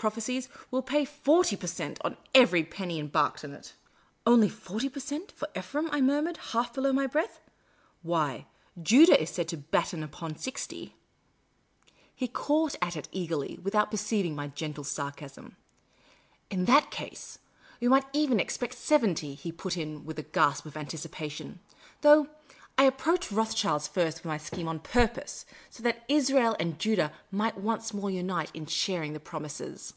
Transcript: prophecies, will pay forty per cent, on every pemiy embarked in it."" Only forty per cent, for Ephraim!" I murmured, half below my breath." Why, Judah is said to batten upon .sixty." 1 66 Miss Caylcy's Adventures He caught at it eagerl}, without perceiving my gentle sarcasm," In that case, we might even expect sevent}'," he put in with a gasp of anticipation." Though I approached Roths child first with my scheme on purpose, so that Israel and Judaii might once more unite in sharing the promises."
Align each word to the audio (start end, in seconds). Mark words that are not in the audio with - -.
prophecies, 0.00 0.48
will 0.70 0.80
pay 0.80 1.04
forty 1.04 1.54
per 1.56 1.66
cent, 1.66 1.98
on 2.02 2.16
every 2.34 2.64
pemiy 2.64 2.98
embarked 2.98 3.44
in 3.44 3.52
it."" 3.52 3.74
Only 4.26 4.48
forty 4.48 4.88
per 4.88 4.98
cent, 4.98 5.30
for 5.30 5.46
Ephraim!" 5.54 5.90
I 5.92 6.00
murmured, 6.00 6.38
half 6.38 6.72
below 6.72 6.90
my 6.90 7.06
breath." 7.06 7.38
Why, 8.02 8.46
Judah 8.82 9.20
is 9.20 9.28
said 9.28 9.46
to 9.48 9.58
batten 9.58 10.02
upon 10.02 10.36
.sixty." 10.36 10.96
1 12.18 12.30
66 12.32 12.32
Miss 12.32 12.32
Caylcy's 12.32 12.32
Adventures 12.32 12.32
He 12.32 12.42
caught 12.46 12.76
at 12.80 12.96
it 12.96 13.08
eagerl}, 13.12 13.62
without 13.62 13.90
perceiving 13.90 14.34
my 14.34 14.46
gentle 14.48 14.84
sarcasm," 14.84 15.56
In 16.50 16.64
that 16.64 16.90
case, 16.90 17.38
we 17.78 17.88
might 17.88 18.06
even 18.14 18.40
expect 18.40 18.76
sevent}'," 18.76 19.18
he 19.20 19.52
put 19.52 19.76
in 19.76 20.06
with 20.06 20.18
a 20.18 20.22
gasp 20.22 20.64
of 20.64 20.78
anticipation." 20.78 21.60
Though 22.00 22.26
I 22.78 22.84
approached 22.84 23.28
Roths 23.28 23.54
child 23.54 23.82
first 23.86 24.18
with 24.18 24.24
my 24.24 24.38
scheme 24.38 24.66
on 24.66 24.78
purpose, 24.80 25.44
so 25.68 25.82
that 25.82 26.02
Israel 26.08 26.56
and 26.58 26.78
Judaii 26.78 27.12
might 27.30 27.58
once 27.58 27.92
more 27.92 28.10
unite 28.10 28.50
in 28.54 28.64
sharing 28.64 29.12
the 29.12 29.20
promises." 29.20 29.92